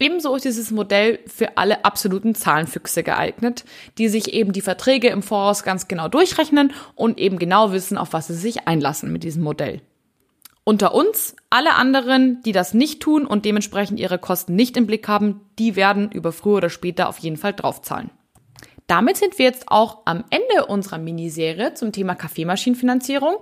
Ebenso 0.00 0.34
ist 0.34 0.44
dieses 0.44 0.72
Modell 0.72 1.20
für 1.28 1.56
alle 1.56 1.84
absoluten 1.84 2.34
Zahlenfüchse 2.34 3.04
geeignet, 3.04 3.64
die 3.96 4.08
sich 4.08 4.34
eben 4.34 4.52
die 4.52 4.60
Verträge 4.60 5.08
im 5.10 5.22
Voraus 5.22 5.62
ganz 5.62 5.86
genau 5.86 6.08
durchrechnen 6.08 6.72
und 6.96 7.20
eben 7.20 7.38
genau 7.38 7.70
wissen, 7.70 7.96
auf 7.96 8.12
was 8.12 8.26
sie 8.26 8.34
sich 8.34 8.66
einlassen 8.66 9.12
mit 9.12 9.22
diesem 9.22 9.44
Modell. 9.44 9.82
Unter 10.66 10.94
uns, 10.94 11.36
alle 11.50 11.74
anderen, 11.74 12.40
die 12.42 12.52
das 12.52 12.72
nicht 12.72 13.00
tun 13.00 13.26
und 13.26 13.44
dementsprechend 13.44 14.00
ihre 14.00 14.18
Kosten 14.18 14.56
nicht 14.56 14.78
im 14.78 14.86
Blick 14.86 15.06
haben, 15.08 15.42
die 15.58 15.76
werden 15.76 16.10
über 16.10 16.32
früher 16.32 16.56
oder 16.56 16.70
später 16.70 17.08
auf 17.08 17.18
jeden 17.18 17.36
Fall 17.36 17.52
draufzahlen. 17.52 18.10
Damit 18.86 19.18
sind 19.18 19.38
wir 19.38 19.44
jetzt 19.44 19.66
auch 19.68 19.98
am 20.06 20.24
Ende 20.30 20.66
unserer 20.66 20.98
Miniserie 20.98 21.74
zum 21.74 21.92
Thema 21.92 22.14
Kaffeemaschinenfinanzierung. 22.14 23.36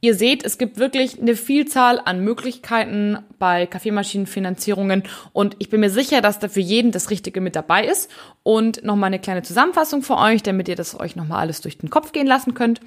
Ihr 0.00 0.16
seht, 0.16 0.44
es 0.44 0.58
gibt 0.58 0.78
wirklich 0.78 1.20
eine 1.20 1.36
Vielzahl 1.36 2.00
an 2.04 2.24
Möglichkeiten 2.24 3.18
bei 3.38 3.66
Kaffeemaschinenfinanzierungen 3.66 5.04
und 5.32 5.54
ich 5.60 5.70
bin 5.70 5.78
mir 5.78 5.90
sicher, 5.90 6.20
dass 6.20 6.40
da 6.40 6.48
für 6.48 6.60
jeden 6.60 6.90
das 6.90 7.10
Richtige 7.10 7.40
mit 7.40 7.54
dabei 7.54 7.86
ist. 7.86 8.10
Und 8.42 8.82
nochmal 8.82 9.08
eine 9.08 9.20
kleine 9.20 9.42
Zusammenfassung 9.42 10.02
für 10.02 10.16
euch, 10.16 10.42
damit 10.42 10.66
ihr 10.66 10.74
das 10.74 10.98
euch 10.98 11.14
nochmal 11.14 11.38
alles 11.38 11.60
durch 11.60 11.78
den 11.78 11.88
Kopf 11.88 12.10
gehen 12.10 12.26
lassen 12.26 12.54
könnt. 12.54 12.80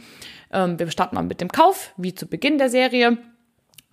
Ähm, 0.51 0.77
wir 0.77 0.91
starten 0.91 1.15
mal 1.15 1.23
mit 1.23 1.39
dem 1.39 1.49
Kauf, 1.49 1.93
wie 1.95 2.13
zu 2.13 2.27
Beginn 2.27 2.57
der 2.57 2.69
Serie. 2.69 3.17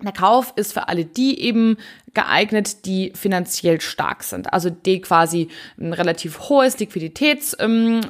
Der 0.03 0.11
Kauf 0.11 0.53
ist 0.55 0.73
für 0.73 0.87
alle 0.89 1.05
die 1.05 1.39
eben 1.39 1.77
geeignet, 2.13 2.85
die 2.85 3.11
finanziell 3.15 3.81
stark 3.81 4.23
sind, 4.23 4.53
also 4.53 4.69
die 4.69 5.01
quasi 5.01 5.47
ein 5.79 5.93
relativ 5.93 6.41
hohes 6.41 6.77
Liquiditätsbudget 6.77 7.59
ähm, 7.59 8.01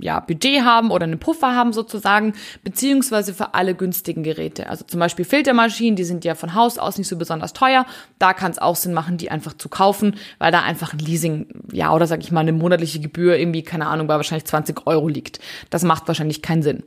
ja, 0.00 0.20
Budget 0.20 0.62
haben 0.62 0.90
oder 0.90 1.04
einen 1.04 1.18
Puffer 1.18 1.54
haben 1.54 1.72
sozusagen, 1.72 2.34
beziehungsweise 2.62 3.34
für 3.34 3.54
alle 3.54 3.74
günstigen 3.74 4.22
Geräte. 4.22 4.68
Also 4.68 4.84
zum 4.84 5.00
Beispiel 5.00 5.24
Filtermaschinen, 5.24 5.96
die 5.96 6.04
sind 6.04 6.24
ja 6.24 6.36
von 6.36 6.54
Haus 6.54 6.78
aus 6.78 6.98
nicht 6.98 7.08
so 7.08 7.16
besonders 7.16 7.52
teuer. 7.52 7.84
Da 8.20 8.32
kann 8.32 8.52
es 8.52 8.58
auch 8.58 8.76
Sinn 8.76 8.94
machen, 8.94 9.16
die 9.16 9.30
einfach 9.30 9.54
zu 9.54 9.68
kaufen, 9.68 10.16
weil 10.38 10.52
da 10.52 10.62
einfach 10.62 10.92
ein 10.92 11.00
Leasing, 11.00 11.48
ja, 11.72 11.92
oder 11.92 12.06
sag 12.06 12.20
ich 12.20 12.30
mal, 12.30 12.40
eine 12.40 12.52
monatliche 12.52 13.00
Gebühr 13.00 13.36
irgendwie, 13.36 13.62
keine 13.62 13.88
Ahnung, 13.88 14.06
bei 14.06 14.14
wahrscheinlich 14.14 14.44
20 14.44 14.86
Euro 14.86 15.08
liegt. 15.08 15.40
Das 15.70 15.82
macht 15.82 16.06
wahrscheinlich 16.06 16.42
keinen 16.42 16.62
Sinn. 16.62 16.84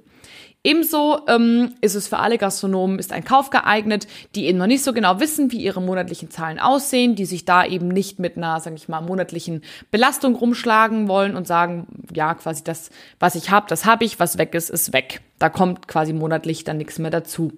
Ebenso 0.63 1.21
ähm, 1.27 1.73
ist 1.81 1.95
es 1.95 2.07
für 2.07 2.19
alle 2.19 2.37
Gastronomen 2.37 2.99
ist 2.99 3.11
ein 3.11 3.23
Kauf 3.23 3.49
geeignet, 3.49 4.07
die 4.35 4.45
eben 4.45 4.59
noch 4.59 4.67
nicht 4.67 4.83
so 4.83 4.93
genau 4.93 5.19
wissen, 5.19 5.51
wie 5.51 5.57
ihre 5.57 5.81
monatlichen 5.81 6.29
Zahlen 6.29 6.59
aussehen, 6.59 7.15
die 7.15 7.25
sich 7.25 7.45
da 7.45 7.65
eben 7.65 7.87
nicht 7.87 8.19
mit 8.19 8.37
einer, 8.37 8.59
sage 8.59 8.75
ich 8.75 8.87
mal, 8.87 9.01
monatlichen 9.01 9.63
Belastung 9.89 10.35
rumschlagen 10.35 11.07
wollen 11.07 11.35
und 11.35 11.47
sagen, 11.47 11.87
ja, 12.13 12.35
quasi 12.35 12.63
das, 12.63 12.91
was 13.19 13.33
ich 13.33 13.49
habe, 13.49 13.65
das 13.69 13.85
habe 13.85 14.05
ich, 14.05 14.19
was 14.19 14.37
weg 14.37 14.53
ist, 14.53 14.69
ist 14.69 14.93
weg. 14.93 15.21
Da 15.39 15.49
kommt 15.49 15.87
quasi 15.87 16.13
monatlich 16.13 16.63
dann 16.63 16.77
nichts 16.77 16.99
mehr 16.99 17.11
dazu. 17.11 17.51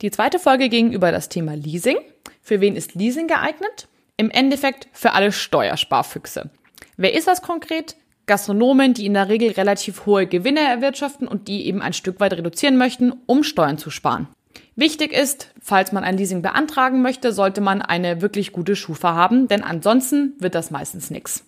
Die 0.00 0.10
zweite 0.10 0.38
Folge 0.38 0.70
ging 0.70 0.92
über 0.92 1.12
das 1.12 1.28
Thema 1.28 1.54
Leasing. 1.54 1.98
Für 2.40 2.62
wen 2.62 2.76
ist 2.76 2.94
Leasing 2.94 3.28
geeignet? 3.28 3.88
Im 4.16 4.30
Endeffekt 4.30 4.88
für 4.92 5.12
alle 5.12 5.30
Steuersparfüchse. 5.30 6.48
Wer 6.96 7.12
ist 7.12 7.26
das 7.26 7.42
konkret? 7.42 7.96
Gastronomen, 8.26 8.94
die 8.94 9.06
in 9.06 9.14
der 9.14 9.28
Regel 9.28 9.50
relativ 9.52 10.04
hohe 10.06 10.26
Gewinne 10.26 10.60
erwirtschaften 10.60 11.28
und 11.28 11.48
die 11.48 11.66
eben 11.66 11.80
ein 11.80 11.92
Stück 11.92 12.20
weit 12.20 12.32
reduzieren 12.32 12.76
möchten, 12.76 13.12
um 13.26 13.42
Steuern 13.42 13.78
zu 13.78 13.90
sparen. 13.90 14.28
Wichtig 14.74 15.12
ist, 15.12 15.52
falls 15.60 15.92
man 15.92 16.04
ein 16.04 16.18
Leasing 16.18 16.42
beantragen 16.42 17.02
möchte, 17.02 17.32
sollte 17.32 17.60
man 17.60 17.82
eine 17.82 18.20
wirklich 18.20 18.52
gute 18.52 18.76
Schufa 18.76 19.14
haben, 19.14 19.48
denn 19.48 19.62
ansonsten 19.62 20.34
wird 20.38 20.54
das 20.54 20.70
meistens 20.70 21.10
nichts. 21.10 21.44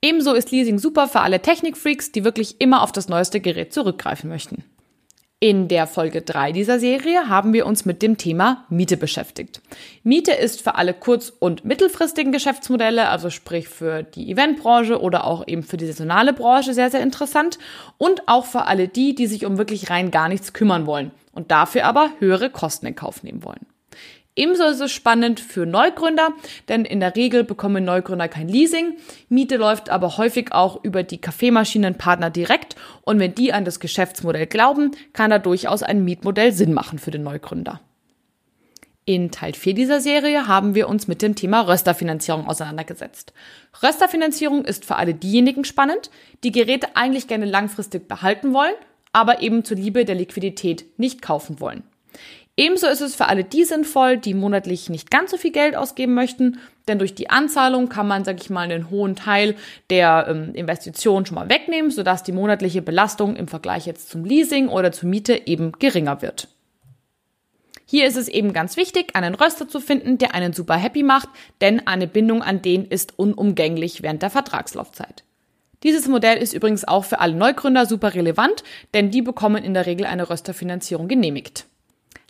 Ebenso 0.00 0.34
ist 0.34 0.50
Leasing 0.50 0.78
super 0.78 1.08
für 1.08 1.20
alle 1.20 1.40
Technikfreaks, 1.40 2.12
die 2.12 2.24
wirklich 2.24 2.60
immer 2.60 2.82
auf 2.82 2.92
das 2.92 3.08
neueste 3.08 3.40
Gerät 3.40 3.72
zurückgreifen 3.72 4.28
möchten. 4.28 4.64
In 5.44 5.68
der 5.68 5.86
Folge 5.86 6.22
3 6.22 6.52
dieser 6.52 6.80
Serie 6.80 7.28
haben 7.28 7.52
wir 7.52 7.66
uns 7.66 7.84
mit 7.84 8.00
dem 8.00 8.16
Thema 8.16 8.64
Miete 8.70 8.96
beschäftigt. 8.96 9.60
Miete 10.02 10.32
ist 10.32 10.62
für 10.62 10.76
alle 10.76 10.94
kurz- 10.94 11.34
und 11.38 11.66
mittelfristigen 11.66 12.32
Geschäftsmodelle, 12.32 13.10
also 13.10 13.28
sprich 13.28 13.68
für 13.68 14.04
die 14.04 14.30
Eventbranche 14.30 14.98
oder 15.02 15.26
auch 15.26 15.46
eben 15.46 15.62
für 15.62 15.76
die 15.76 15.84
saisonale 15.84 16.32
Branche 16.32 16.72
sehr, 16.72 16.90
sehr 16.90 17.02
interessant 17.02 17.58
und 17.98 18.26
auch 18.26 18.46
für 18.46 18.64
alle 18.64 18.88
die, 18.88 19.14
die 19.14 19.26
sich 19.26 19.44
um 19.44 19.58
wirklich 19.58 19.90
rein 19.90 20.10
gar 20.10 20.30
nichts 20.30 20.54
kümmern 20.54 20.86
wollen 20.86 21.10
und 21.32 21.50
dafür 21.50 21.84
aber 21.84 22.08
höhere 22.20 22.48
Kosten 22.48 22.86
in 22.86 22.94
Kauf 22.94 23.22
nehmen 23.22 23.44
wollen. 23.44 23.66
Ebenso 24.36 24.64
ist 24.64 24.80
es 24.80 24.90
spannend 24.90 25.38
für 25.38 25.64
Neugründer, 25.64 26.30
denn 26.68 26.84
in 26.84 26.98
der 26.98 27.14
Regel 27.14 27.44
bekommen 27.44 27.84
Neugründer 27.84 28.26
kein 28.26 28.48
Leasing. 28.48 28.96
Miete 29.28 29.56
läuft 29.56 29.90
aber 29.90 30.16
häufig 30.16 30.52
auch 30.52 30.82
über 30.82 31.04
die 31.04 31.20
Kaffeemaschinenpartner 31.20 32.30
direkt 32.30 32.74
und 33.02 33.20
wenn 33.20 33.34
die 33.34 33.52
an 33.52 33.64
das 33.64 33.78
Geschäftsmodell 33.78 34.46
glauben, 34.46 34.90
kann 35.12 35.30
da 35.30 35.38
durchaus 35.38 35.84
ein 35.84 36.04
Mietmodell 36.04 36.50
Sinn 36.50 36.72
machen 36.72 36.98
für 36.98 37.12
den 37.12 37.22
Neugründer. 37.22 37.80
In 39.06 39.30
Teil 39.30 39.52
4 39.52 39.74
dieser 39.74 40.00
Serie 40.00 40.48
haben 40.48 40.74
wir 40.74 40.88
uns 40.88 41.06
mit 41.06 41.22
dem 41.22 41.36
Thema 41.36 41.60
Rösterfinanzierung 41.60 42.48
auseinandergesetzt. 42.48 43.34
Rösterfinanzierung 43.82 44.64
ist 44.64 44.84
für 44.84 44.96
alle 44.96 45.14
diejenigen 45.14 45.64
spannend, 45.64 46.10
die 46.42 46.52
Geräte 46.52 46.96
eigentlich 46.96 47.28
gerne 47.28 47.44
langfristig 47.44 48.08
behalten 48.08 48.52
wollen, 48.54 48.74
aber 49.12 49.42
eben 49.42 49.62
zur 49.64 49.76
Liebe 49.76 50.04
der 50.04 50.14
Liquidität 50.16 50.86
nicht 50.98 51.22
kaufen 51.22 51.60
wollen. 51.60 51.84
Ebenso 52.56 52.86
ist 52.86 53.00
es 53.00 53.16
für 53.16 53.26
alle 53.26 53.42
die 53.42 53.64
sinnvoll, 53.64 54.16
die 54.16 54.32
monatlich 54.32 54.88
nicht 54.88 55.10
ganz 55.10 55.32
so 55.32 55.36
viel 55.36 55.50
Geld 55.50 55.74
ausgeben 55.74 56.14
möchten, 56.14 56.60
denn 56.86 57.00
durch 57.00 57.14
die 57.14 57.28
Anzahlung 57.28 57.88
kann 57.88 58.06
man, 58.06 58.24
sag 58.24 58.40
ich 58.40 58.48
mal, 58.48 58.62
einen 58.62 58.90
hohen 58.90 59.16
Teil 59.16 59.56
der 59.90 60.26
ähm, 60.28 60.54
Investition 60.54 61.26
schon 61.26 61.34
mal 61.34 61.48
wegnehmen, 61.48 61.90
sodass 61.90 62.22
die 62.22 62.30
monatliche 62.30 62.80
Belastung 62.80 63.34
im 63.34 63.48
Vergleich 63.48 63.86
jetzt 63.86 64.08
zum 64.08 64.24
Leasing 64.24 64.68
oder 64.68 64.92
zur 64.92 65.08
Miete 65.08 65.46
eben 65.46 65.72
geringer 65.72 66.22
wird. 66.22 66.48
Hier 67.86 68.06
ist 68.06 68.16
es 68.16 68.28
eben 68.28 68.52
ganz 68.52 68.76
wichtig, 68.76 69.14
einen 69.16 69.34
Röster 69.34 69.68
zu 69.68 69.80
finden, 69.80 70.18
der 70.18 70.34
einen 70.34 70.52
super 70.52 70.76
happy 70.76 71.02
macht, 71.02 71.28
denn 71.60 71.86
eine 71.86 72.06
Bindung 72.06 72.42
an 72.42 72.62
den 72.62 72.84
ist 72.86 73.18
unumgänglich 73.18 74.02
während 74.02 74.22
der 74.22 74.30
Vertragslaufzeit. 74.30 75.24
Dieses 75.82 76.08
Modell 76.08 76.38
ist 76.38 76.54
übrigens 76.54 76.86
auch 76.86 77.04
für 77.04 77.18
alle 77.18 77.34
Neugründer 77.34 77.84
super 77.84 78.14
relevant, 78.14 78.62
denn 78.94 79.10
die 79.10 79.22
bekommen 79.22 79.62
in 79.62 79.74
der 79.74 79.86
Regel 79.86 80.06
eine 80.06 80.30
Rösterfinanzierung 80.30 81.08
genehmigt. 81.08 81.66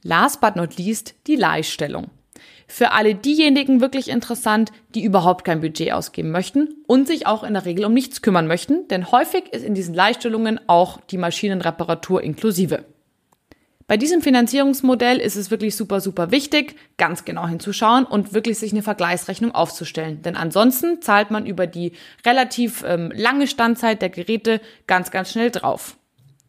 Last 0.04 0.40
but 0.40 0.54
not 0.54 0.76
least 0.76 1.14
die 1.26 1.34
Leihstellung. 1.34 2.10
Für 2.66 2.92
alle 2.92 3.14
diejenigen 3.14 3.80
wirklich 3.80 4.08
interessant, 4.08 4.70
die 4.94 5.02
überhaupt 5.02 5.44
kein 5.44 5.60
Budget 5.60 5.92
ausgeben 5.92 6.30
möchten 6.30 6.68
und 6.86 7.06
sich 7.06 7.26
auch 7.26 7.42
in 7.42 7.54
der 7.54 7.64
Regel 7.64 7.84
um 7.84 7.94
nichts 7.94 8.22
kümmern 8.22 8.46
möchten, 8.46 8.86
denn 8.88 9.10
häufig 9.10 9.52
ist 9.52 9.64
in 9.64 9.74
diesen 9.74 9.94
Leihstellungen 9.94 10.60
auch 10.66 11.00
die 11.10 11.18
Maschinenreparatur 11.18 12.22
inklusive. 12.22 12.84
Bei 13.86 13.98
diesem 13.98 14.22
Finanzierungsmodell 14.22 15.18
ist 15.18 15.36
es 15.36 15.50
wirklich 15.50 15.76
super, 15.76 16.00
super 16.00 16.30
wichtig, 16.30 16.76
ganz 16.96 17.26
genau 17.26 17.46
hinzuschauen 17.46 18.06
und 18.06 18.32
wirklich 18.32 18.58
sich 18.58 18.72
eine 18.72 18.82
Vergleichsrechnung 18.82 19.54
aufzustellen. 19.54 20.22
Denn 20.22 20.36
ansonsten 20.36 21.02
zahlt 21.02 21.30
man 21.30 21.44
über 21.44 21.66
die 21.66 21.92
relativ 22.24 22.82
ähm, 22.86 23.12
lange 23.14 23.46
Standzeit 23.46 24.00
der 24.00 24.08
Geräte 24.08 24.62
ganz, 24.86 25.10
ganz 25.10 25.32
schnell 25.32 25.50
drauf. 25.50 25.98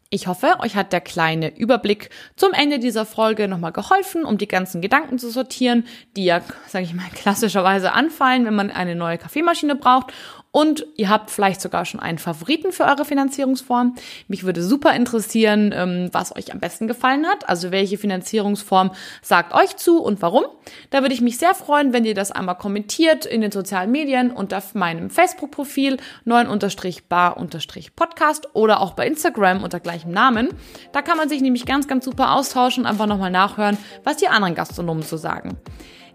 Ich 0.08 0.28
hoffe, 0.28 0.58
euch 0.60 0.76
hat 0.76 0.92
der 0.92 1.00
kleine 1.00 1.56
Überblick 1.56 2.10
zum 2.36 2.52
Ende 2.52 2.78
dieser 2.78 3.04
Folge 3.04 3.48
nochmal 3.48 3.72
geholfen, 3.72 4.24
um 4.24 4.38
die 4.38 4.46
ganzen 4.46 4.80
Gedanken 4.80 5.18
zu 5.18 5.30
sortieren, 5.30 5.84
die 6.16 6.24
ja, 6.24 6.42
sage 6.68 6.84
ich 6.84 6.94
mal, 6.94 7.08
klassischerweise 7.12 7.92
anfallen, 7.92 8.44
wenn 8.44 8.54
man 8.54 8.70
eine 8.70 8.94
neue 8.94 9.18
Kaffeemaschine 9.18 9.74
braucht 9.74 10.12
und 10.56 10.86
ihr 10.96 11.10
habt 11.10 11.30
vielleicht 11.30 11.60
sogar 11.60 11.84
schon 11.84 12.00
einen 12.00 12.16
Favoriten 12.16 12.72
für 12.72 12.84
eure 12.84 13.04
Finanzierungsform. 13.04 13.94
Mich 14.26 14.44
würde 14.44 14.62
super 14.62 14.94
interessieren, 14.94 15.74
ähm, 15.76 16.08
was 16.12 16.34
euch 16.34 16.50
am 16.50 16.60
besten 16.60 16.88
gefallen 16.88 17.26
hat. 17.26 17.46
Also 17.46 17.72
welche 17.72 17.98
Finanzierungsform 17.98 18.92
sagt 19.20 19.52
euch 19.52 19.76
zu 19.76 20.02
und 20.02 20.22
warum. 20.22 20.46
Da 20.88 21.02
würde 21.02 21.12
ich 21.12 21.20
mich 21.20 21.36
sehr 21.36 21.54
freuen, 21.54 21.92
wenn 21.92 22.06
ihr 22.06 22.14
das 22.14 22.32
einmal 22.32 22.56
kommentiert 22.56 23.26
in 23.26 23.42
den 23.42 23.50
sozialen 23.50 23.90
Medien 23.90 24.30
unter 24.30 24.62
meinem 24.72 25.10
Facebook-Profil 25.10 25.98
9-bar-podcast 26.24 28.48
oder 28.54 28.80
auch 28.80 28.94
bei 28.94 29.06
Instagram 29.06 29.62
unter 29.62 29.78
gleichem 29.78 30.10
Namen. 30.10 30.48
Da 30.92 31.02
kann 31.02 31.18
man 31.18 31.28
sich 31.28 31.42
nämlich 31.42 31.66
ganz, 31.66 31.86
ganz 31.86 32.06
super 32.06 32.32
austauschen 32.32 32.84
und 32.84 32.88
einfach 32.88 33.04
nochmal 33.04 33.30
nachhören, 33.30 33.76
was 34.04 34.16
die 34.16 34.28
anderen 34.28 34.54
Gastronomen 34.54 35.02
so 35.02 35.18
sagen. 35.18 35.58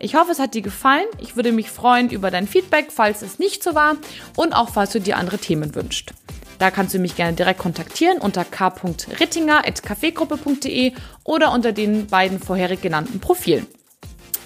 Ich 0.04 0.16
hoffe, 0.16 0.32
es 0.32 0.40
hat 0.40 0.56
dir 0.56 0.64
gefallen. 0.64 1.06
Ich 1.20 1.36
würde 1.36 1.52
mich 1.52 1.70
freuen 1.70 2.10
über 2.10 2.32
dein 2.32 2.48
Feedback, 2.48 2.88
falls 2.92 3.22
es 3.22 3.38
nicht 3.38 3.62
so 3.62 3.76
war 3.76 3.98
und 4.36 4.54
auch 4.54 4.70
falls 4.70 4.94
du 4.94 5.00
dir 5.00 5.18
andere 5.18 5.38
Themen 5.38 5.76
wünschst. 5.76 6.14
Da 6.58 6.72
kannst 6.72 6.96
du 6.96 7.00
mich 7.00 7.16
gerne 7.16 7.34
direkt 7.34 7.60
kontaktieren 7.60 8.18
unter 8.18 8.44
k.rittinger.kaffeegruppe.de 8.44 10.94
oder 11.24 11.52
unter 11.52 11.72
den 11.72 12.08
beiden 12.08 12.40
vorherig 12.40 12.82
genannten 12.82 13.20
Profilen. 13.20 13.68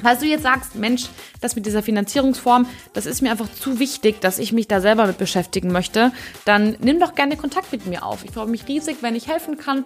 Falls 0.01 0.19
du 0.19 0.25
jetzt 0.25 0.43
sagst, 0.43 0.75
Mensch, 0.75 1.05
das 1.39 1.55
mit 1.55 1.65
dieser 1.65 1.81
Finanzierungsform, 1.81 2.67
das 2.93 3.05
ist 3.05 3.21
mir 3.21 3.31
einfach 3.31 3.49
zu 3.49 3.79
wichtig, 3.79 4.19
dass 4.19 4.39
ich 4.39 4.51
mich 4.51 4.67
da 4.67 4.81
selber 4.81 5.07
mit 5.07 5.17
beschäftigen 5.17 5.71
möchte, 5.71 6.11
dann 6.43 6.75
nimm 6.81 6.99
doch 6.99 7.15
gerne 7.15 7.37
Kontakt 7.37 7.71
mit 7.71 7.85
mir 7.85 8.03
auf. 8.03 8.25
Ich 8.25 8.31
freue 8.31 8.47
mich 8.47 8.67
riesig, 8.67 8.97
wenn 9.01 9.15
ich 9.15 9.29
helfen 9.29 9.55
kann, 9.57 9.85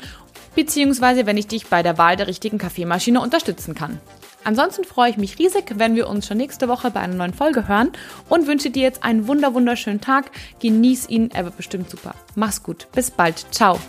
beziehungsweise 0.56 1.26
wenn 1.26 1.38
ich 1.38 1.48
dich 1.48 1.68
bei 1.68 1.84
der 1.84 1.98
Wahl 1.98 2.16
der 2.16 2.28
richtigen 2.28 2.58
Kaffeemaschine 2.58 3.22
unterstützen 3.22 3.76
kann. 3.76 4.00
Ansonsten 4.44 4.86
freue 4.86 5.12
ich 5.12 5.18
mich 5.18 5.38
riesig, 5.38 5.74
wenn 5.76 5.96
wir 5.96 6.08
uns 6.08 6.28
schon 6.28 6.38
nächste 6.38 6.68
Woche 6.68 6.92
bei 6.92 7.02
einer 7.02 7.16
neuen 7.16 7.34
Folge 7.34 7.68
hören 7.68 7.92
und 8.30 8.48
wünsche 8.48 8.70
dir 8.70 8.84
jetzt 8.84 9.04
einen 9.04 9.28
wunder 9.28 9.54
wunderschönen 9.54 10.02
Tag. 10.02 10.32
Genieß 10.60 11.10
ihn, 11.10 11.30
er 11.32 11.46
wird 11.46 11.58
bestimmt 11.58 11.90
super. 11.90 12.16
Mach's 12.36 12.64
gut. 12.64 12.88
Bis 12.94 13.12
bald. 13.12 13.46
Ciao. 13.52 13.80